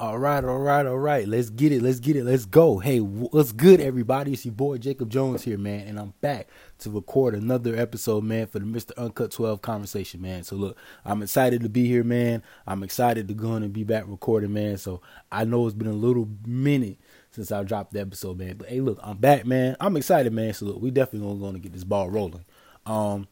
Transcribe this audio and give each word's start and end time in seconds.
All 0.00 0.16
right, 0.16 0.44
all 0.44 0.60
right, 0.60 0.86
all 0.86 0.96
right. 0.96 1.26
Let's 1.26 1.50
get 1.50 1.72
it. 1.72 1.82
Let's 1.82 1.98
get 1.98 2.14
it. 2.14 2.22
Let's 2.22 2.44
go. 2.44 2.78
Hey, 2.78 3.00
what's 3.00 3.50
good, 3.50 3.80
everybody? 3.80 4.32
It's 4.32 4.44
your 4.44 4.54
boy 4.54 4.78
Jacob 4.78 5.10
Jones 5.10 5.42
here, 5.42 5.58
man, 5.58 5.88
and 5.88 5.98
I'm 5.98 6.14
back 6.20 6.46
to 6.78 6.90
record 6.90 7.34
another 7.34 7.74
episode, 7.74 8.22
man, 8.22 8.46
for 8.46 8.60
the 8.60 8.64
Mr. 8.64 8.92
Uncut 8.96 9.32
12 9.32 9.60
conversation, 9.60 10.22
man. 10.22 10.44
So 10.44 10.54
look, 10.54 10.78
I'm 11.04 11.20
excited 11.20 11.62
to 11.62 11.68
be 11.68 11.88
here, 11.88 12.04
man. 12.04 12.44
I'm 12.64 12.84
excited 12.84 13.26
to 13.26 13.34
go 13.34 13.54
and 13.54 13.72
be 13.72 13.82
back 13.82 14.04
recording, 14.06 14.52
man. 14.52 14.76
So 14.76 15.00
I 15.32 15.44
know 15.44 15.66
it's 15.66 15.74
been 15.74 15.88
a 15.88 15.92
little 15.92 16.28
minute 16.46 16.98
since 17.32 17.50
I 17.50 17.64
dropped 17.64 17.92
the 17.92 18.00
episode, 18.00 18.38
man. 18.38 18.56
But 18.56 18.68
hey, 18.68 18.80
look, 18.80 19.00
I'm 19.02 19.16
back, 19.16 19.46
man. 19.46 19.74
I'm 19.80 19.96
excited, 19.96 20.32
man. 20.32 20.54
So 20.54 20.66
look, 20.66 20.80
we 20.80 20.92
definitely 20.92 21.40
gonna 21.40 21.58
get 21.58 21.72
this 21.72 21.82
ball 21.82 22.08
rolling. 22.08 22.44
Um, 22.86 23.26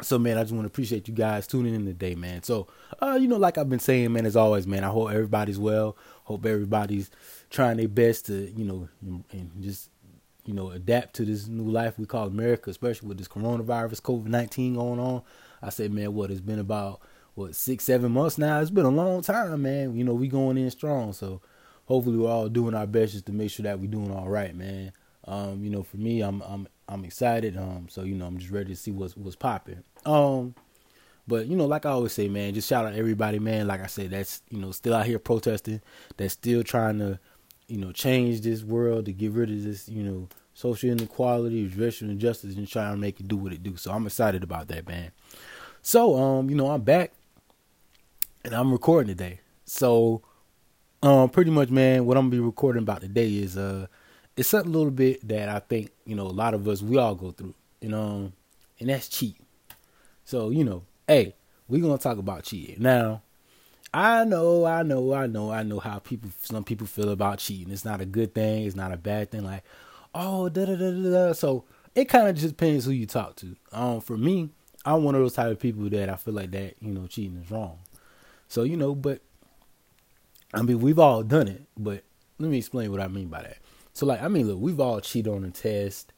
so 0.00 0.18
man, 0.18 0.38
I 0.38 0.42
just 0.42 0.52
want 0.52 0.64
to 0.64 0.68
appreciate 0.68 1.08
you 1.08 1.14
guys 1.14 1.46
tuning 1.46 1.74
in 1.74 1.84
today, 1.84 2.14
man. 2.14 2.42
So, 2.42 2.68
uh, 3.02 3.18
you 3.20 3.26
know, 3.26 3.36
like 3.36 3.58
I've 3.58 3.68
been 3.68 3.80
saying, 3.80 4.12
man, 4.12 4.26
as 4.26 4.36
always, 4.36 4.66
man, 4.66 4.84
I 4.84 4.88
hope 4.88 5.10
everybody's 5.10 5.58
well. 5.58 5.96
Hope 6.24 6.46
everybody's 6.46 7.10
trying 7.50 7.78
their 7.78 7.88
best 7.88 8.26
to, 8.26 8.52
you 8.56 8.64
know, 8.64 8.88
and 9.32 9.50
just, 9.60 9.90
you 10.44 10.54
know, 10.54 10.70
adapt 10.70 11.14
to 11.16 11.24
this 11.24 11.48
new 11.48 11.70
life 11.70 11.98
we 11.98 12.06
call 12.06 12.26
America, 12.26 12.70
especially 12.70 13.08
with 13.08 13.18
this 13.18 13.28
coronavirus, 13.28 14.02
COVID 14.02 14.26
nineteen 14.26 14.74
going 14.74 15.00
on. 15.00 15.22
I 15.60 15.70
said, 15.70 15.92
man, 15.92 16.14
what 16.14 16.30
it's 16.30 16.40
been 16.40 16.60
about 16.60 17.00
what 17.34 17.54
six, 17.54 17.84
seven 17.84 18.12
months 18.12 18.38
now. 18.38 18.60
It's 18.60 18.70
been 18.70 18.84
a 18.84 18.90
long 18.90 19.22
time, 19.22 19.62
man. 19.62 19.96
You 19.96 20.04
know, 20.04 20.14
we 20.14 20.28
going 20.28 20.58
in 20.58 20.70
strong. 20.70 21.12
So 21.12 21.40
hopefully 21.86 22.18
we're 22.18 22.30
all 22.30 22.48
doing 22.48 22.74
our 22.74 22.86
best 22.86 23.12
just 23.12 23.26
to 23.26 23.32
make 23.32 23.50
sure 23.50 23.64
that 23.64 23.80
we're 23.80 23.90
doing 23.90 24.12
all 24.12 24.28
right, 24.28 24.54
man. 24.54 24.92
Um, 25.28 25.62
you 25.62 25.70
know, 25.70 25.82
for 25.82 25.98
me, 25.98 26.22
I'm 26.22 26.40
I'm 26.42 26.66
I'm 26.88 27.04
excited. 27.04 27.56
Um, 27.56 27.86
so 27.90 28.02
you 28.02 28.14
know, 28.14 28.26
I'm 28.26 28.38
just 28.38 28.50
ready 28.50 28.70
to 28.70 28.76
see 28.76 28.90
what's 28.90 29.16
what's 29.16 29.36
popping. 29.36 29.84
Um, 30.06 30.54
but 31.26 31.46
you 31.46 31.56
know, 31.56 31.66
like 31.66 31.84
I 31.84 31.90
always 31.90 32.12
say, 32.12 32.28
man, 32.28 32.54
just 32.54 32.68
shout 32.68 32.86
out 32.86 32.94
everybody, 32.94 33.38
man. 33.38 33.66
Like 33.66 33.82
I 33.82 33.86
said, 33.86 34.10
that's 34.10 34.42
you 34.50 34.58
know 34.58 34.72
still 34.72 34.94
out 34.94 35.06
here 35.06 35.18
protesting. 35.18 35.82
That's 36.16 36.32
still 36.32 36.62
trying 36.62 36.98
to, 37.00 37.18
you 37.68 37.76
know, 37.76 37.92
change 37.92 38.40
this 38.40 38.64
world 38.64 39.04
to 39.04 39.12
get 39.12 39.32
rid 39.32 39.50
of 39.50 39.62
this, 39.62 39.88
you 39.88 40.02
know, 40.02 40.28
social 40.54 40.88
inequality, 40.88 41.66
racial 41.68 42.08
injustice, 42.08 42.56
and 42.56 42.66
trying 42.66 42.94
to 42.94 42.98
make 42.98 43.20
it 43.20 43.28
do 43.28 43.36
what 43.36 43.52
it 43.52 43.62
do. 43.62 43.76
So 43.76 43.92
I'm 43.92 44.06
excited 44.06 44.42
about 44.42 44.68
that, 44.68 44.88
man. 44.88 45.12
So 45.82 46.16
um, 46.16 46.48
you 46.48 46.56
know, 46.56 46.70
I'm 46.70 46.80
back, 46.80 47.12
and 48.44 48.54
I'm 48.54 48.72
recording 48.72 49.08
today. 49.08 49.40
So 49.66 50.22
um, 51.02 51.28
pretty 51.28 51.50
much, 51.50 51.68
man, 51.68 52.06
what 52.06 52.16
I'm 52.16 52.30
gonna 52.30 52.40
be 52.40 52.40
recording 52.40 52.82
about 52.82 53.02
today 53.02 53.28
is 53.28 53.58
uh 53.58 53.86
it's 54.38 54.48
something 54.48 54.72
a 54.72 54.76
little 54.76 54.92
bit 54.92 55.26
that 55.26 55.48
I 55.48 55.58
think 55.58 55.90
you 56.06 56.14
know 56.14 56.26
a 56.26 56.28
lot 56.28 56.54
of 56.54 56.66
us 56.68 56.80
we 56.80 56.96
all 56.96 57.16
go 57.16 57.32
through, 57.32 57.54
you 57.80 57.88
know, 57.88 58.32
and 58.78 58.88
that's 58.88 59.08
cheating. 59.08 59.44
So 60.24 60.50
you 60.50 60.62
know, 60.62 60.84
hey, 61.08 61.34
we're 61.66 61.82
gonna 61.82 61.98
talk 61.98 62.18
about 62.18 62.44
cheating 62.44 62.76
now. 62.78 63.22
I 63.92 64.24
know, 64.24 64.64
I 64.64 64.84
know, 64.84 65.12
I 65.12 65.26
know, 65.26 65.50
I 65.50 65.62
know 65.62 65.80
how 65.80 65.98
people, 65.98 66.30
some 66.42 66.62
people 66.62 66.86
feel 66.86 67.08
about 67.08 67.38
cheating. 67.38 67.72
It's 67.72 67.86
not 67.86 68.02
a 68.02 68.04
good 68.04 68.34
thing. 68.34 68.66
It's 68.66 68.76
not 68.76 68.92
a 68.92 68.98
bad 68.98 69.30
thing. 69.30 69.44
Like, 69.44 69.64
oh, 70.14 70.50
da 70.50 70.66
da 70.66 70.76
da 70.76 70.90
da. 70.90 71.10
da. 71.10 71.32
So 71.32 71.64
it 71.94 72.04
kind 72.04 72.28
of 72.28 72.36
just 72.36 72.48
depends 72.48 72.84
who 72.84 72.90
you 72.92 73.06
talk 73.06 73.34
to. 73.36 73.56
Um, 73.72 74.00
for 74.00 74.16
me, 74.16 74.50
I'm 74.84 75.02
one 75.02 75.14
of 75.14 75.20
those 75.20 75.32
type 75.32 75.50
of 75.50 75.58
people 75.58 75.88
that 75.90 76.08
I 76.08 76.16
feel 76.16 76.34
like 76.34 76.52
that 76.52 76.74
you 76.80 76.92
know 76.92 77.08
cheating 77.08 77.42
is 77.42 77.50
wrong. 77.50 77.78
So 78.46 78.62
you 78.62 78.76
know, 78.76 78.94
but 78.94 79.20
I 80.54 80.62
mean, 80.62 80.78
we've 80.78 80.98
all 80.98 81.24
done 81.24 81.48
it. 81.48 81.62
But 81.76 82.04
let 82.38 82.50
me 82.50 82.58
explain 82.58 82.92
what 82.92 83.00
I 83.00 83.08
mean 83.08 83.28
by 83.28 83.42
that. 83.42 83.58
So 83.98 84.06
like, 84.06 84.22
I 84.22 84.28
mean, 84.28 84.46
look, 84.46 84.60
we've 84.60 84.78
all 84.78 85.00
cheated 85.00 85.32
on 85.32 85.44
a 85.44 85.50
test, 85.50 86.12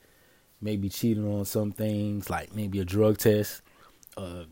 maybe 0.61 0.91
cheated 0.91 1.25
on 1.25 1.47
some 1.47 1.73
things, 1.73 2.29
like 2.29 2.55
maybe 2.55 2.79
a 2.79 2.85
drug 2.85 3.17
test, 3.17 3.63
uh, 4.19 4.45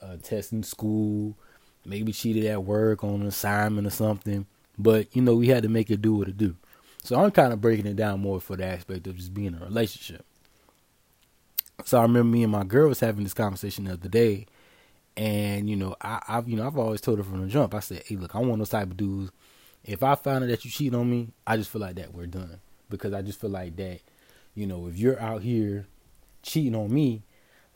a 0.00 0.16
test 0.18 0.52
in 0.52 0.62
school, 0.62 1.36
maybe 1.84 2.12
cheated 2.12 2.46
at 2.46 2.62
work 2.62 3.02
on 3.02 3.22
an 3.22 3.26
assignment 3.26 3.88
or 3.88 3.90
something. 3.90 4.46
But 4.78 5.08
you 5.16 5.20
know, 5.20 5.34
we 5.34 5.48
had 5.48 5.64
to 5.64 5.68
make 5.68 5.90
it 5.90 6.00
do 6.00 6.14
what 6.14 6.28
it 6.28 6.38
do. 6.38 6.54
So 7.02 7.20
I'm 7.20 7.32
kind 7.32 7.52
of 7.52 7.60
breaking 7.60 7.86
it 7.86 7.96
down 7.96 8.20
more 8.20 8.40
for 8.40 8.54
the 8.54 8.66
aspect 8.66 9.08
of 9.08 9.16
just 9.16 9.34
being 9.34 9.48
in 9.48 9.60
a 9.60 9.64
relationship. 9.64 10.24
So 11.84 11.98
I 11.98 12.02
remember 12.02 12.28
me 12.28 12.44
and 12.44 12.52
my 12.52 12.62
girl 12.62 12.88
was 12.88 13.00
having 13.00 13.24
this 13.24 13.34
conversation 13.34 13.86
the 13.86 13.94
other 13.94 14.08
day, 14.08 14.46
and 15.16 15.68
you 15.68 15.74
know, 15.74 15.96
I, 16.00 16.22
I've 16.28 16.48
you 16.48 16.54
know 16.54 16.68
I've 16.68 16.78
always 16.78 17.00
told 17.00 17.18
her 17.18 17.24
from 17.24 17.40
the 17.42 17.48
jump. 17.48 17.74
I 17.74 17.80
said, 17.80 18.04
"Hey, 18.06 18.14
look, 18.14 18.32
one 18.32 18.48
of 18.48 18.58
those 18.58 18.68
type 18.68 18.92
of 18.92 18.96
dudes 18.96 19.32
if 19.84 20.02
I 20.02 20.14
find 20.14 20.44
out 20.44 20.48
that 20.48 20.64
you 20.64 20.70
cheat 20.70 20.94
on 20.94 21.10
me, 21.10 21.28
I 21.46 21.56
just 21.56 21.70
feel 21.70 21.80
like 21.80 21.96
that 21.96 22.14
we're 22.14 22.26
done 22.26 22.60
because 22.88 23.12
I 23.12 23.22
just 23.22 23.40
feel 23.40 23.50
like 23.50 23.76
that, 23.76 24.00
you 24.54 24.66
know, 24.66 24.86
if 24.86 24.96
you're 24.96 25.20
out 25.20 25.42
here 25.42 25.86
cheating 26.42 26.74
on 26.74 26.92
me, 26.92 27.22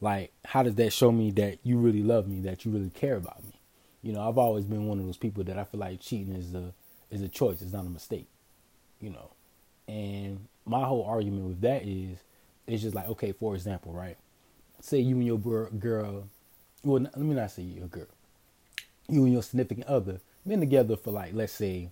like 0.01 0.33
how 0.45 0.63
does 0.63 0.75
that 0.75 0.93
show 0.93 1.11
me 1.11 1.31
that 1.33 1.59
you 1.63 1.79
really 1.79 2.03
love 2.03 2.29
me, 2.29 2.41
that 2.41 2.65
you 2.65 2.71
really 2.71 2.91
care 2.91 3.17
about 3.17 3.43
me? 3.45 3.53
You 4.03 4.13
know, 4.13 4.29
I've 4.29 4.39
always 4.39 4.65
been 4.65 4.87
one 4.87 4.99
of 4.99 5.07
those 5.07 5.17
people 5.17 5.45
that 5.45 5.59
I 5.59 5.65
feel 5.65 5.81
like 5.81 6.01
cheating 6.01 6.35
is 6.35 6.55
a 6.55 6.75
is 7.11 7.23
a 7.23 7.29
choice, 7.29 7.63
it's 7.63 7.73
not 7.73 7.87
a 7.87 7.91
mistake. 7.91 8.29
You 9.01 9.11
know. 9.11 9.31
And 9.87 10.47
my 10.65 10.85
whole 10.85 11.05
argument 11.05 11.47
with 11.47 11.61
that 11.63 11.87
is 11.87 12.19
it's 12.67 12.83
just 12.83 12.95
like, 12.95 13.09
okay, 13.09 13.33
for 13.33 13.55
example, 13.55 13.93
right? 13.93 14.17
Say 14.81 15.01
you 15.01 15.17
and 15.17 15.27
your 15.27 15.39
girl, 15.39 16.29
well, 16.83 17.03
let 17.03 17.17
me 17.17 17.35
not 17.35 17.51
say 17.51 17.63
your 17.63 17.87
girl. 17.87 18.07
You 19.09 19.25
and 19.25 19.33
your 19.33 19.43
significant 19.43 19.87
other 19.87 20.21
been 20.47 20.61
together 20.61 20.97
for 20.97 21.11
like 21.11 21.33
let's 21.33 21.53
say 21.53 21.91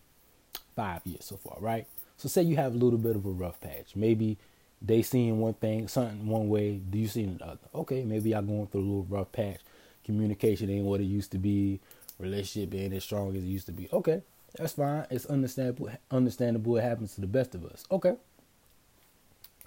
five 0.74 1.00
years 1.04 1.24
so 1.24 1.36
far, 1.36 1.56
right? 1.60 1.86
So 2.16 2.28
say 2.28 2.42
you 2.42 2.56
have 2.56 2.74
a 2.74 2.78
little 2.78 2.98
bit 2.98 3.16
of 3.16 3.26
a 3.26 3.30
rough 3.30 3.60
patch. 3.60 3.96
Maybe 3.96 4.38
they 4.80 5.02
seeing 5.02 5.40
one 5.40 5.54
thing, 5.54 5.88
something 5.88 6.26
one 6.26 6.48
way, 6.48 6.76
do 6.76 6.98
you 6.98 7.08
see 7.08 7.24
another? 7.24 7.58
Okay, 7.74 8.04
maybe 8.04 8.30
y'all 8.30 8.42
going 8.42 8.66
through 8.66 8.80
a 8.80 8.82
little 8.82 9.06
rough 9.08 9.32
patch. 9.32 9.60
Communication 10.04 10.70
ain't 10.70 10.84
what 10.84 11.00
it 11.00 11.04
used 11.04 11.30
to 11.32 11.38
be. 11.38 11.80
Relationship 12.18 12.74
ain't 12.74 12.94
as 12.94 13.04
strong 13.04 13.36
as 13.36 13.42
it 13.42 13.46
used 13.46 13.66
to 13.66 13.72
be. 13.72 13.88
Okay, 13.92 14.22
that's 14.56 14.74
fine. 14.74 15.06
It's 15.10 15.26
understandable. 15.26 15.90
Understandable. 16.10 16.76
It 16.76 16.82
happens 16.82 17.14
to 17.14 17.20
the 17.20 17.26
best 17.26 17.54
of 17.54 17.64
us. 17.64 17.84
Okay, 17.90 18.14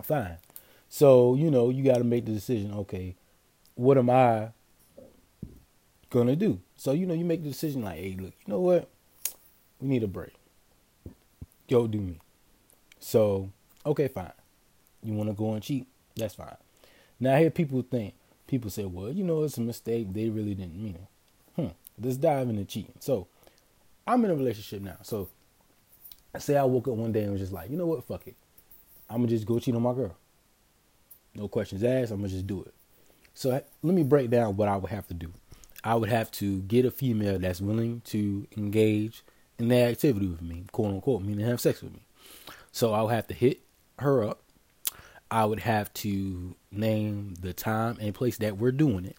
fine. 0.01 0.38
So 0.89 1.35
you 1.35 1.49
know 1.49 1.69
you 1.69 1.83
got 1.83 1.97
to 1.97 2.03
make 2.03 2.25
the 2.25 2.33
decision. 2.33 2.73
Okay, 2.73 3.15
what 3.75 3.97
am 3.97 4.09
I 4.09 4.49
gonna 6.09 6.35
do? 6.35 6.59
So 6.77 6.91
you 6.91 7.05
know, 7.05 7.13
you 7.13 7.25
make 7.25 7.44
the 7.44 7.49
decision 7.49 7.81
like, 7.81 7.97
hey, 7.97 8.17
look, 8.19 8.33
you 8.45 8.53
know 8.53 8.59
what? 8.59 8.89
We 9.79 9.88
need 9.88 10.03
a 10.03 10.07
break. 10.07 10.33
Go 11.69 11.87
do 11.87 11.99
me. 11.99 12.19
So, 12.99 13.49
okay, 13.85 14.07
fine. 14.07 14.31
You 15.03 15.13
want 15.13 15.29
to 15.29 15.35
go 15.35 15.53
and 15.53 15.63
cheat? 15.63 15.87
That's 16.15 16.35
fine. 16.35 16.55
Now, 17.19 17.35
I 17.35 17.39
hear 17.39 17.49
people 17.49 17.81
think, 17.81 18.13
people 18.47 18.69
say, 18.69 18.85
well, 18.85 19.11
you 19.11 19.23
know, 19.23 19.43
it's 19.43 19.57
a 19.57 19.61
mistake. 19.61 20.11
They 20.11 20.29
really 20.29 20.53
didn't 20.55 20.81
mean 20.81 20.95
it. 20.95 21.61
Hmm. 21.61 21.67
Let's 22.01 22.17
dive 22.17 22.49
into 22.49 22.65
cheating. 22.65 22.95
So, 22.99 23.27
I'm 24.07 24.23
in 24.25 24.31
a 24.31 24.35
relationship 24.35 24.81
now. 24.81 24.97
So, 25.01 25.29
say 26.37 26.57
I 26.57 26.63
woke 26.63 26.87
up 26.87 26.95
one 26.95 27.11
day 27.11 27.23
and 27.23 27.31
was 27.31 27.41
just 27.41 27.53
like, 27.53 27.69
you 27.69 27.77
know 27.77 27.87
what? 27.87 28.03
Fuck 28.03 28.27
it. 28.27 28.35
I'm 29.09 29.17
going 29.17 29.29
to 29.29 29.35
just 29.35 29.45
go 29.45 29.59
cheat 29.59 29.75
on 29.75 29.81
my 29.81 29.93
girl. 29.93 30.15
No 31.33 31.47
questions 31.47 31.83
asked. 31.83 32.11
I'm 32.11 32.19
going 32.19 32.29
to 32.29 32.35
just 32.35 32.47
do 32.47 32.61
it. 32.63 32.73
So, 33.33 33.49
let 33.51 33.95
me 33.95 34.03
break 34.03 34.29
down 34.29 34.55
what 34.55 34.67
I 34.67 34.77
would 34.77 34.91
have 34.91 35.07
to 35.07 35.13
do. 35.13 35.31
I 35.83 35.95
would 35.95 36.09
have 36.09 36.31
to 36.33 36.61
get 36.63 36.85
a 36.85 36.91
female 36.91 37.37
that's 37.37 37.61
willing 37.61 38.01
to 38.05 38.47
engage 38.57 39.23
in 39.57 39.67
that 39.69 39.91
activity 39.91 40.27
with 40.27 40.41
me, 40.41 40.66
quote 40.71 40.93
unquote, 40.93 41.21
meaning 41.21 41.45
have 41.45 41.61
sex 41.61 41.81
with 41.81 41.93
me. 41.93 42.05
So 42.71 42.93
I 42.93 43.01
would 43.01 43.13
have 43.13 43.27
to 43.27 43.33
hit 43.33 43.61
her 43.99 44.23
up. 44.23 44.41
I 45.31 45.45
would 45.45 45.61
have 45.61 45.93
to 45.95 46.55
name 46.71 47.35
the 47.39 47.53
time 47.53 47.97
and 47.99 48.13
place 48.13 48.38
that 48.38 48.57
we're 48.57 48.71
doing 48.71 49.05
it. 49.05 49.17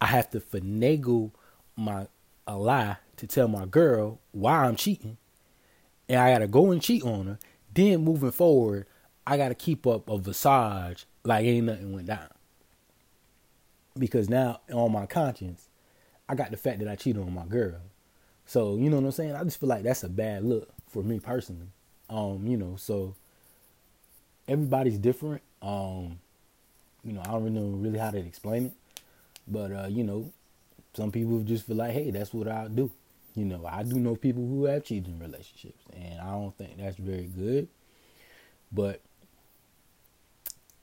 I 0.00 0.06
have 0.06 0.30
to 0.30 0.40
finagle 0.40 1.32
my 1.76 2.08
a 2.46 2.56
lie 2.56 2.96
to 3.16 3.26
tell 3.26 3.46
my 3.46 3.66
girl 3.66 4.20
why 4.32 4.64
I'm 4.64 4.76
cheating. 4.76 5.18
And 6.08 6.18
I 6.18 6.32
gotta 6.32 6.48
go 6.48 6.70
and 6.70 6.82
cheat 6.82 7.04
on 7.04 7.26
her. 7.26 7.38
Then 7.74 8.02
moving 8.02 8.30
forward, 8.30 8.86
I 9.26 9.36
gotta 9.36 9.54
keep 9.54 9.86
up 9.86 10.08
a 10.08 10.18
visage 10.18 11.06
like 11.24 11.44
ain't 11.44 11.66
nothing 11.66 11.92
went 11.92 12.06
down. 12.06 12.28
Because 13.98 14.28
now 14.28 14.60
on 14.72 14.92
my 14.92 15.06
conscience, 15.06 15.68
I 16.28 16.34
got 16.34 16.50
the 16.50 16.56
fact 16.56 16.78
that 16.78 16.88
I 16.88 16.96
cheated 16.96 17.22
on 17.22 17.34
my 17.34 17.44
girl. 17.44 17.80
So, 18.48 18.76
you 18.76 18.88
know 18.88 18.96
what 18.96 19.04
I'm 19.04 19.12
saying? 19.12 19.34
I 19.34 19.44
just 19.44 19.60
feel 19.60 19.68
like 19.68 19.82
that's 19.82 20.04
a 20.04 20.08
bad 20.08 20.42
look 20.42 20.70
for 20.88 21.02
me 21.02 21.20
personally. 21.20 21.66
Um, 22.08 22.46
you 22.46 22.56
know, 22.56 22.76
so 22.76 23.14
everybody's 24.48 24.96
different. 24.96 25.42
Um, 25.60 26.18
you 27.04 27.12
know, 27.12 27.20
I 27.20 27.32
don't 27.32 27.44
really 27.44 27.60
know 27.60 27.76
really 27.76 27.98
how 27.98 28.10
to 28.10 28.16
explain 28.16 28.66
it. 28.66 28.72
But 29.46 29.70
uh, 29.72 29.88
you 29.90 30.02
know, 30.02 30.32
some 30.94 31.12
people 31.12 31.40
just 31.40 31.66
feel 31.66 31.76
like, 31.76 31.92
hey, 31.92 32.10
that's 32.10 32.32
what 32.32 32.48
I 32.48 32.68
do. 32.68 32.90
You 33.34 33.44
know, 33.44 33.66
I 33.66 33.82
do 33.82 33.96
know 33.96 34.16
people 34.16 34.46
who 34.46 34.64
have 34.64 34.82
cheated 34.82 35.08
in 35.08 35.18
relationships, 35.18 35.84
and 35.94 36.18
I 36.18 36.30
don't 36.30 36.56
think 36.56 36.78
that's 36.78 36.96
very 36.96 37.26
good. 37.26 37.68
But 38.72 39.02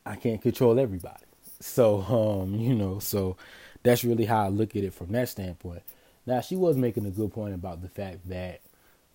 I 0.06 0.18
can't 0.18 0.40
control 0.40 0.80
everybody. 0.80 1.26
So, 1.62 2.02
um, 2.44 2.54
you 2.60 2.76
know, 2.76 3.00
so 3.00 3.38
that's 3.82 4.04
really 4.04 4.26
how 4.26 4.46
I 4.46 4.50
look 4.50 4.76
at 4.76 4.84
it 4.84 4.94
from 4.94 5.14
that 5.14 5.30
standpoint. 5.30 5.82
Now 6.26 6.42
she 6.42 6.56
was 6.56 6.78
making 6.78 7.06
a 7.06 7.12
good 7.12 7.32
point 7.32 7.54
about 7.54 7.82
the 7.82 7.90
fact 7.90 8.28
that 8.30 8.62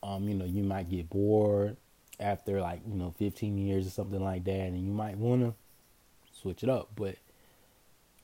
um, 0.03 0.29
you 0.29 0.35
know, 0.35 0.45
you 0.45 0.63
might 0.63 0.89
get 0.89 1.11
bored 1.11 1.77
after 2.19 2.61
like, 2.61 2.81
you 2.87 2.95
know, 2.95 3.15
15 3.19 3.59
years 3.59 3.87
or 3.87 3.91
something 3.91 4.23
like 4.23 4.45
that 4.45 4.53
and 4.53 4.85
you 4.85 4.93
might 4.93 5.19
want 5.19 5.43
to 5.43 5.55
switch 6.41 6.63
it 6.63 6.69
up, 6.69 6.89
but 6.97 7.17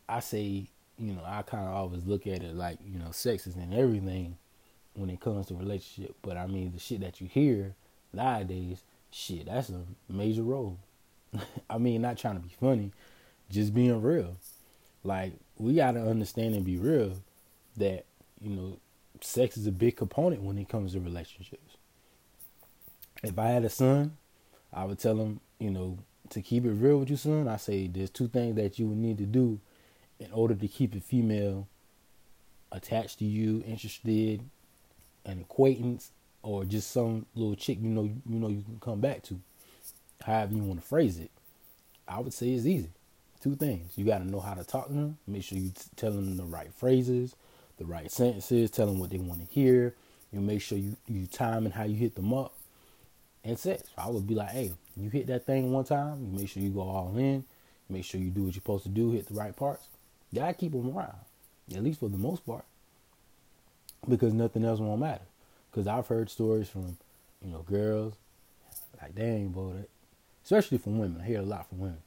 I 0.08 0.20
say, 0.20 0.68
you 0.98 1.12
know, 1.12 1.22
I 1.24 1.42
kind 1.42 1.66
of 1.66 1.74
always 1.74 2.06
look 2.06 2.26
at 2.26 2.42
it 2.42 2.54
like, 2.54 2.78
you 2.86 2.98
know, 2.98 3.10
sex 3.10 3.46
is 3.46 3.56
in 3.56 3.74
everything, 3.74 4.38
when 4.96 5.10
it 5.10 5.20
comes 5.20 5.46
to 5.46 5.54
relationship. 5.54 6.16
But 6.22 6.36
I 6.36 6.46
mean, 6.46 6.72
the 6.72 6.80
shit 6.80 7.00
that 7.00 7.20
you 7.20 7.28
hear 7.28 7.74
nowadays, 8.12 8.82
shit, 9.10 9.46
that's 9.46 9.70
a 9.70 9.82
major 10.08 10.42
role. 10.42 10.78
I 11.70 11.78
mean, 11.78 12.02
not 12.02 12.18
trying 12.18 12.36
to 12.36 12.40
be 12.40 12.54
funny, 12.60 12.92
just 13.50 13.74
being 13.74 14.00
real. 14.02 14.36
Like 15.04 15.34
we 15.58 15.74
gotta 15.74 16.00
understand 16.00 16.54
and 16.54 16.64
be 16.64 16.78
real 16.78 17.12
that 17.76 18.06
you 18.40 18.50
know 18.50 18.78
sex 19.20 19.56
is 19.56 19.66
a 19.66 19.72
big 19.72 19.96
component 19.96 20.42
when 20.42 20.58
it 20.58 20.68
comes 20.68 20.92
to 20.92 21.00
relationships. 21.00 21.76
If 23.22 23.38
I 23.38 23.48
had 23.48 23.64
a 23.64 23.70
son, 23.70 24.16
I 24.72 24.84
would 24.84 24.98
tell 24.98 25.16
him, 25.16 25.40
you 25.58 25.70
know, 25.70 25.98
to 26.30 26.42
keep 26.42 26.64
it 26.64 26.72
real 26.72 26.98
with 26.98 27.10
you, 27.10 27.16
son. 27.16 27.48
I 27.48 27.56
say 27.56 27.86
there's 27.86 28.10
two 28.10 28.28
things 28.28 28.56
that 28.56 28.78
you 28.78 28.88
would 28.88 28.98
need 28.98 29.18
to 29.18 29.24
do 29.24 29.60
in 30.18 30.32
order 30.32 30.54
to 30.54 30.68
keep 30.68 30.94
a 30.94 31.00
female 31.00 31.66
attached 32.72 33.18
to 33.20 33.24
you, 33.24 33.62
interested, 33.66 34.42
an 35.24 35.40
acquaintance, 35.40 36.10
or 36.42 36.64
just 36.64 36.90
some 36.90 37.26
little 37.34 37.56
chick 37.56 37.78
you 37.80 37.88
know 37.88 38.04
you 38.04 38.38
know 38.38 38.48
you 38.48 38.62
can 38.62 38.78
come 38.80 39.00
back 39.00 39.22
to. 39.24 39.40
However 40.22 40.54
you 40.54 40.62
want 40.62 40.80
to 40.80 40.86
phrase 40.86 41.18
it, 41.18 41.30
I 42.08 42.20
would 42.20 42.32
say 42.32 42.50
it's 42.50 42.66
easy. 42.66 42.90
Two 43.40 43.56
things: 43.56 43.92
you 43.96 44.04
got 44.04 44.18
to 44.18 44.30
know 44.30 44.40
how 44.40 44.54
to 44.54 44.64
talk 44.64 44.88
to 44.88 44.92
them. 44.92 45.18
Make 45.26 45.44
sure 45.44 45.58
you 45.58 45.72
tell 45.96 46.12
them 46.12 46.36
the 46.36 46.44
right 46.44 46.72
phrases, 46.72 47.34
the 47.78 47.84
right 47.84 48.10
sentences. 48.10 48.70
Tell 48.70 48.86
them 48.86 48.98
what 48.98 49.10
they 49.10 49.18
want 49.18 49.46
to 49.46 49.52
hear. 49.52 49.94
You 50.32 50.40
make 50.40 50.60
sure 50.60 50.78
you 50.78 50.96
you 51.06 51.26
time 51.26 51.64
and 51.64 51.74
how 51.74 51.84
you 51.84 51.96
hit 51.96 52.14
them 52.14 52.34
up. 52.34 52.54
And 53.44 53.58
sex, 53.58 53.84
I 53.96 54.10
would 54.10 54.26
be 54.26 54.34
like, 54.34 54.50
hey, 54.50 54.72
you 54.96 55.08
hit 55.08 55.28
that 55.28 55.46
thing 55.46 55.72
one 55.72 55.84
time. 55.84 56.24
You 56.24 56.38
make 56.38 56.48
sure 56.48 56.62
you 56.62 56.70
go 56.70 56.80
all 56.80 57.16
in. 57.16 57.44
Make 57.88 58.04
sure 58.04 58.20
you 58.20 58.30
do 58.30 58.42
what 58.42 58.54
you're 58.54 58.54
supposed 58.54 58.82
to 58.84 58.88
do. 58.88 59.12
Hit 59.12 59.26
the 59.26 59.34
right 59.34 59.54
parts. 59.54 59.86
You 60.32 60.40
gotta 60.40 60.54
keep 60.54 60.72
them 60.72 60.96
around, 60.96 61.16
at 61.74 61.84
least 61.84 62.00
for 62.00 62.08
the 62.08 62.18
most 62.18 62.44
part, 62.44 62.64
because 64.08 64.32
nothing 64.32 64.64
else 64.64 64.80
won't 64.80 65.00
matter. 65.00 65.24
Because 65.70 65.86
I've 65.86 66.08
heard 66.08 66.28
stories 66.28 66.68
from, 66.68 66.96
you 67.40 67.50
know, 67.50 67.60
girls 67.62 68.14
like, 69.00 69.14
dang, 69.14 69.48
boy, 69.48 69.72
that, 69.74 69.88
especially 70.44 70.78
from 70.78 70.98
women. 70.98 71.20
I 71.20 71.26
hear 71.26 71.40
a 71.40 71.42
lot 71.42 71.68
from 71.68 71.78
women. 71.78 72.02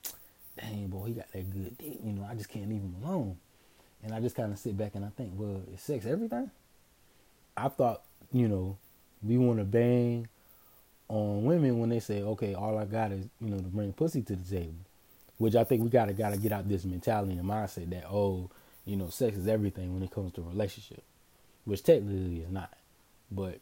Dang, 0.60 0.88
boy, 0.88 1.08
he 1.08 1.14
got 1.14 1.32
that 1.32 1.50
good 1.50 1.78
dick. 1.78 2.00
You 2.04 2.12
know, 2.14 2.28
I 2.30 2.36
just 2.36 2.50
can't 2.50 2.68
leave 2.70 2.82
him 2.82 2.96
alone. 3.04 3.38
And 4.04 4.14
I 4.14 4.20
just 4.20 4.36
kind 4.36 4.52
of 4.52 4.60
sit 4.60 4.78
back 4.78 4.96
and 4.96 5.04
I 5.04 5.10
think, 5.10 5.34
well, 5.36 5.62
is 5.74 5.82
sex 5.82 6.06
everything? 6.06 6.52
I 7.58 7.68
thought, 7.68 8.02
you 8.32 8.48
know, 8.48 8.78
we 9.22 9.38
want 9.38 9.60
to 9.60 9.66
bang 9.66 10.28
on 11.10 11.44
women 11.44 11.80
when 11.80 11.90
they 11.90 12.00
say, 12.00 12.22
okay, 12.22 12.54
all 12.54 12.78
I 12.78 12.86
got 12.86 13.12
is, 13.12 13.26
you 13.42 13.50
know, 13.50 13.58
to 13.58 13.64
bring 13.64 13.92
pussy 13.94 14.22
to 14.22 14.36
the 14.36 14.56
table. 14.56 14.74
Which 15.38 15.56
I 15.56 15.64
think 15.64 15.84
we 15.84 15.90
gotta 15.90 16.14
gotta 16.14 16.38
get 16.38 16.52
out 16.52 16.68
this 16.68 16.84
mentality 16.84 17.34
and 17.34 17.48
mindset 17.48 17.90
that, 17.92 18.06
oh, 18.10 18.50
you 18.86 18.98
know, 18.98 19.10
sex 19.10 19.38
is 19.38 19.48
everything 19.48 19.94
when 19.94 20.04
it 20.04 20.12
comes 20.12 20.34
to 20.34 20.42
relationship. 20.42 21.04
Which 21.66 21.84
technically 21.84 22.42
is 22.42 22.52
not. 22.52 22.74
But, 23.32 23.60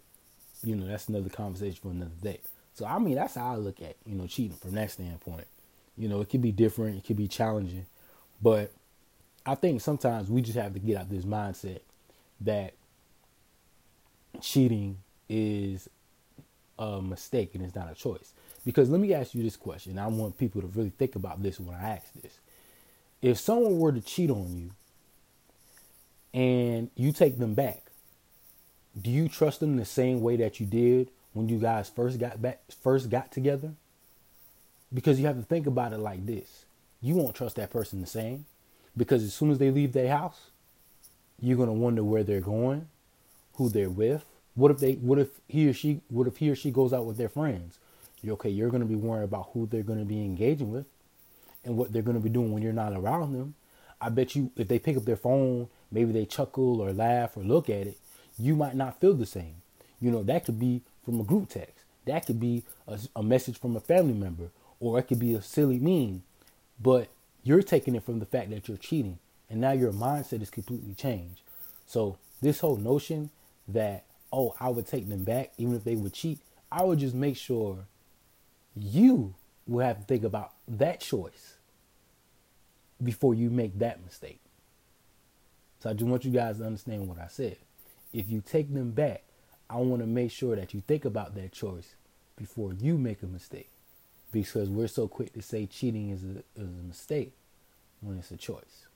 you 0.64 0.76
know, 0.76 0.88
that's 0.88 1.08
another 1.08 1.30
conversation 1.30 1.78
for 1.82 1.90
another 1.90 2.12
day. 2.22 2.40
So 2.74 2.86
I 2.86 3.00
mean 3.00 3.16
that's 3.16 3.36
how 3.36 3.54
I 3.54 3.56
look 3.56 3.82
at, 3.82 3.96
you 4.06 4.16
know, 4.16 4.28
cheating 4.28 4.58
from 4.58 4.74
that 4.74 4.92
standpoint. 4.92 5.48
You 5.98 6.10
know, 6.10 6.22
it 6.22 6.30
could 6.30 6.42
be 6.42 6.52
different, 6.52 6.98
it 6.98 7.06
could 7.06 7.18
be 7.18 7.28
challenging. 7.28 7.86
But 8.42 8.72
I 9.48 9.56
think 9.56 9.80
sometimes 9.80 10.30
we 10.30 10.42
just 10.42 10.58
have 10.58 10.74
to 10.74 10.80
get 10.80 10.98
out 10.98 11.10
this 11.10 11.24
mindset 11.24 11.80
that 12.42 12.74
cheating 14.42 14.98
is 15.30 15.90
a 16.78 17.02
mistake 17.02 17.56
and 17.56 17.64
it's 17.64 17.74
not 17.74 17.90
a 17.90 17.96
choice. 17.96 18.34
Because 18.66 18.90
let 18.90 19.00
me 19.00 19.14
ask 19.14 19.34
you 19.34 19.42
this 19.42 19.56
question. 19.56 19.98
I 19.98 20.08
want 20.08 20.38
people 20.38 20.62
to 20.62 20.68
really 20.68 20.90
think 20.90 21.16
about 21.16 21.42
this 21.42 21.62
when 21.62 21.74
I 21.74 21.92
ask 21.92 22.12
this. 22.22 22.40
If 23.22 23.40
someone 23.40 23.80
were 23.80 23.94
to 23.94 24.02
cheat 24.02 24.30
on 24.30 24.54
you 24.54 24.72
and 26.34 26.90
you 26.96 27.14
take 27.14 27.40
them 27.40 27.54
back, 27.54 27.84
do 29.02 29.10
you 29.10 29.30
trust 29.30 29.62
them 29.62 29.78
the 29.78 29.86
same 29.86 30.22
way 30.22 30.36
that 30.36 30.60
you 30.60 30.66
did 30.66 31.10
when 31.32 31.48
you 31.48 31.58
guys 31.58 31.88
first 31.88 32.20
got 32.20 32.42
back 32.42 32.60
first 32.84 33.10
got 33.10 33.32
together? 33.32 33.72
Because 34.94 35.20
you 35.20 35.26
have 35.26 35.38
to 35.38 35.44
think 35.44 35.68
about 35.68 35.94
it 35.94 36.00
like 36.00 36.26
this. 36.26 36.66
You 37.02 37.16
won't 37.16 37.36
trust 37.36 37.56
that 37.56 37.72
person 37.72 38.02
the 38.02 38.08
same 38.08 38.46
because 38.98 39.24
as 39.24 39.34
soon 39.34 39.52
as 39.52 39.60
they 39.60 39.72
leave 39.72 39.94
their 39.94 40.10
house, 40.10 40.50
you're 41.40 41.58
to 41.68 41.72
wonder 41.72 42.04
where 42.04 42.24
they're 42.24 42.42
going, 42.42 42.88
who 43.54 43.70
they're 43.70 43.90
with, 43.90 44.26
what 44.58 44.72
if 44.72 44.80
they? 44.80 44.94
What 44.94 45.20
if 45.20 45.30
he 45.48 45.70
or 45.70 45.74
she? 45.74 46.02
What 46.10 46.26
if 46.26 46.38
he 46.38 46.50
or 46.50 46.56
she 46.56 46.72
goes 46.72 46.92
out 46.92 47.06
with 47.06 47.18
their 47.18 47.30
friends? 47.30 47.78
You're 48.24 48.34
okay. 48.34 48.50
You're 48.50 48.72
to 48.72 48.86
be 48.86 48.96
worried 48.96 49.26
about 49.26 49.52
who 49.54 49.68
they're 49.68 49.84
to 49.84 49.94
be 50.04 50.24
engaging 50.24 50.72
with, 50.72 50.88
and 51.64 51.78
what 51.78 51.94
they're 51.94 52.02
to 52.02 52.20
be 52.20 52.30
doing 52.30 52.52
when 52.52 52.64
you're 52.64 52.74
not 52.74 52.94
around 52.94 53.34
them. 53.34 53.54
I 54.02 54.10
bet 54.10 54.36
you, 54.36 54.52
if 54.58 54.68
they 54.68 54.80
pick 54.80 54.98
up 54.98 55.06
their 55.06 55.16
phone, 55.16 55.70
maybe 55.92 56.12
they 56.12 56.26
chuckle 56.26 56.82
or 56.82 56.92
laugh 56.92 57.38
or 57.38 57.44
look 57.44 57.70
at 57.70 57.86
it, 57.86 57.98
you 58.40 58.56
might 58.56 58.76
not 58.76 59.00
feel 59.00 59.14
the 59.14 59.28
same. 59.28 59.56
You 60.02 60.10
know 60.10 60.24
that 60.24 60.46
could 60.46 60.60
be 60.60 60.82
from 61.06 61.20
a 61.20 61.24
group 61.24 61.50
text. 61.50 61.86
That 62.06 62.26
could 62.26 62.40
be 62.40 62.64
a, 62.88 63.00
a 63.16 63.22
message 63.22 63.60
from 63.60 63.76
a 63.76 63.80
family 63.80 64.14
member, 64.14 64.50
or 64.80 64.98
it 64.98 65.04
could 65.04 65.20
be 65.20 65.36
a 65.36 65.42
silly 65.44 65.78
meme. 65.78 66.24
But 66.82 67.10
you're 67.48 67.64
taking 67.64 67.96
it 67.96 68.04
from 68.04 68.20
the 68.20 68.26
fact 68.26 68.50
that 68.50 68.68
you're 68.68 68.78
cheating, 68.78 69.20
and 69.50 69.62
now 69.62 69.72
your 69.72 69.94
mindset 69.94 70.42
is 70.42 70.50
completely 70.50 70.94
changed. 70.94 71.42
So 71.86 72.18
this 72.42 72.60
whole 72.60 72.78
notion 72.78 73.30
that 73.68 74.04
oh, 74.32 74.56
I 74.60 74.70
would 74.70 74.88
take 74.88 75.08
them 75.10 75.24
back 75.24 75.52
even 75.58 75.76
if 75.76 75.84
they 75.84 75.96
would 75.96 76.14
cheat. 76.14 76.40
I 76.72 76.84
would 76.84 77.00
just 77.00 77.16
make 77.16 77.38
sure 77.38 77.86
you 78.76 79.34
will 79.66 79.86
have 79.86 80.00
to 80.00 80.04
think 80.04 80.24
about 80.24 80.52
that 80.68 81.00
choice 81.00 81.56
before 83.02 83.34
you 83.34 83.50
make 83.50 83.80
that 83.80 84.04
mistake. 84.04 84.40
So 85.80 85.90
I 85.90 85.94
just 85.94 86.06
want 86.06 86.26
you 86.26 86.32
guys 86.32 86.58
to 86.58 86.66
understand 86.66 87.08
what 87.08 87.20
I 87.20 87.28
said. 87.28 87.58
If 88.14 88.30
you 88.30 88.42
take 88.42 88.74
them 88.74 88.92
back, 88.92 89.24
I 89.70 89.78
want 89.78 90.02
to 90.02 90.08
make 90.08 90.32
sure 90.32 90.56
that 90.56 90.74
you 90.74 90.82
think 90.82 91.06
about 91.06 91.36
that 91.36 91.52
choice 91.52 91.96
before 92.36 92.74
you 92.74 92.98
make 92.98 93.22
a 93.22 93.28
mistake. 93.28 93.70
Because 94.32 94.70
we're 94.70 94.88
so 94.88 95.08
quick 95.08 95.34
to 95.34 95.42
say 95.42 95.66
cheating 95.66 96.10
is 96.10 96.24
a, 96.24 96.62
is 96.62 96.68
a 96.68 96.88
mistake 96.88 97.34
when 98.02 98.18
it's 98.18 98.32
a 98.32 98.38
choice. 98.38 98.88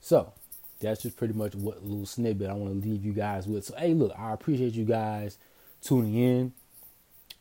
So, 0.00 0.32
that's 0.80 1.02
just 1.02 1.16
pretty 1.16 1.34
much 1.34 1.54
what 1.54 1.82
little 1.82 2.06
snippet 2.06 2.50
I 2.50 2.54
want 2.54 2.82
to 2.82 2.88
leave 2.88 3.04
you 3.04 3.12
guys 3.12 3.46
with. 3.46 3.64
So, 3.64 3.76
hey, 3.76 3.94
look, 3.94 4.12
I 4.18 4.32
appreciate 4.32 4.74
you 4.74 4.84
guys 4.84 5.38
tuning 5.82 6.14
in. 6.14 6.52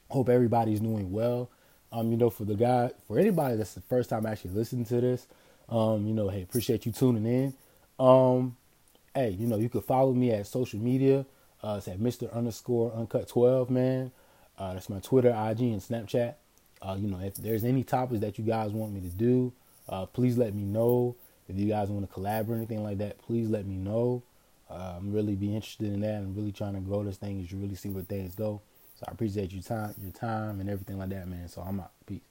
Hope 0.09 0.29
everybody's 0.29 0.79
doing 0.79 1.11
well. 1.11 1.49
Um, 1.91 2.11
you 2.11 2.17
know, 2.17 2.29
for 2.29 2.45
the 2.45 2.55
guy, 2.55 2.91
for 3.07 3.17
anybody 3.17 3.55
that's 3.55 3.73
the 3.73 3.81
first 3.81 4.09
time 4.09 4.25
actually 4.25 4.51
listening 4.51 4.85
to 4.85 5.01
this, 5.01 5.27
um, 5.69 6.05
you 6.05 6.13
know, 6.13 6.29
hey, 6.29 6.41
appreciate 6.41 6.85
you 6.85 6.91
tuning 6.91 7.25
in. 7.25 7.53
Um, 8.03 8.55
hey, 9.13 9.31
you 9.31 9.47
know, 9.47 9.57
you 9.57 9.69
can 9.69 9.81
follow 9.81 10.13
me 10.13 10.31
at 10.31 10.47
social 10.47 10.79
media. 10.79 11.25
Uh, 11.63 11.75
it's 11.77 11.87
at 11.87 11.99
Mr. 11.99 12.31
Underscore 12.33 12.93
Uncut 12.93 13.27
12, 13.27 13.69
man. 13.69 14.11
Uh, 14.57 14.73
that's 14.73 14.89
my 14.89 14.99
Twitter, 14.99 15.29
IG, 15.29 15.61
and 15.61 15.81
Snapchat. 15.81 16.35
Uh, 16.81 16.95
you 16.99 17.07
know, 17.07 17.19
if 17.19 17.35
there's 17.35 17.63
any 17.63 17.83
topics 17.83 18.21
that 18.21 18.37
you 18.37 18.43
guys 18.43 18.71
want 18.71 18.93
me 18.93 19.01
to 19.01 19.09
do, 19.09 19.53
uh, 19.89 20.05
please 20.05 20.37
let 20.37 20.53
me 20.53 20.63
know. 20.63 21.15
If 21.47 21.57
you 21.57 21.67
guys 21.67 21.89
want 21.89 22.09
to 22.09 22.13
collab 22.13 22.49
or 22.49 22.55
anything 22.55 22.83
like 22.83 22.97
that, 22.99 23.19
please 23.19 23.49
let 23.49 23.65
me 23.65 23.75
know. 23.75 24.23
Uh, 24.69 24.95
I'm 24.97 25.13
really 25.13 25.35
be 25.35 25.53
interested 25.53 25.93
in 25.93 26.01
that. 26.01 26.15
I'm 26.15 26.35
really 26.35 26.51
trying 26.51 26.73
to 26.73 26.79
grow 26.79 27.03
this 27.03 27.17
thing. 27.17 27.47
You 27.47 27.57
really 27.57 27.75
see 27.75 27.89
where 27.89 28.03
things 28.03 28.35
go. 28.35 28.61
So 28.95 29.05
I 29.07 29.11
appreciate 29.11 29.51
your 29.51 29.61
time, 29.61 29.93
your 30.01 30.11
time, 30.11 30.59
and 30.59 30.69
everything 30.69 30.97
like 30.97 31.09
that, 31.09 31.27
man. 31.27 31.47
So 31.47 31.61
I'm 31.61 31.79
out. 31.79 31.91
Peace. 32.05 32.21